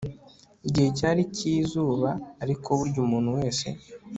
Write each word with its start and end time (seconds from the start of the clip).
Igihe 0.67 0.89
cyari 0.97 1.21
cyizuba 1.37 2.09
ariko 2.43 2.67
burya 2.79 2.99
umuntu 3.05 3.29
wese 3.37 3.67